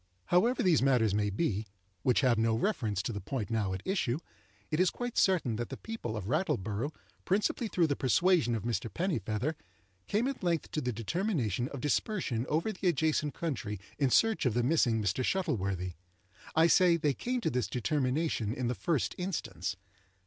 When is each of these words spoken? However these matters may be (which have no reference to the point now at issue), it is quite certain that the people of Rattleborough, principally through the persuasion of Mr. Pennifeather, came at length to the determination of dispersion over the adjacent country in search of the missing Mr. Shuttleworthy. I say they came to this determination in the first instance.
However 0.25 0.63
these 0.63 0.81
matters 0.81 1.13
may 1.13 1.29
be 1.29 1.67
(which 2.01 2.21
have 2.21 2.39
no 2.39 2.55
reference 2.55 3.03
to 3.03 3.13
the 3.13 3.21
point 3.21 3.51
now 3.51 3.71
at 3.71 3.83
issue), 3.85 4.17
it 4.71 4.79
is 4.79 4.89
quite 4.89 5.15
certain 5.15 5.57
that 5.57 5.69
the 5.69 5.77
people 5.77 6.17
of 6.17 6.25
Rattleborough, 6.25 6.91
principally 7.23 7.67
through 7.67 7.85
the 7.85 7.95
persuasion 7.95 8.55
of 8.55 8.63
Mr. 8.63 8.91
Pennifeather, 8.91 9.53
came 10.07 10.27
at 10.27 10.41
length 10.41 10.71
to 10.71 10.81
the 10.81 10.91
determination 10.91 11.67
of 11.67 11.81
dispersion 11.81 12.47
over 12.49 12.71
the 12.71 12.87
adjacent 12.87 13.35
country 13.35 13.79
in 13.99 14.09
search 14.09 14.47
of 14.47 14.55
the 14.55 14.63
missing 14.63 15.03
Mr. 15.03 15.23
Shuttleworthy. 15.23 15.93
I 16.55 16.65
say 16.65 16.97
they 16.97 17.13
came 17.13 17.39
to 17.41 17.51
this 17.51 17.67
determination 17.67 18.53
in 18.55 18.69
the 18.69 18.73
first 18.73 19.13
instance. 19.19 19.75